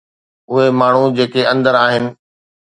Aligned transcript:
اهي 0.53 0.69
ماڻهو 0.79 1.03
جيڪي 1.19 1.43
اندر 1.53 1.79
آهن. 1.83 2.03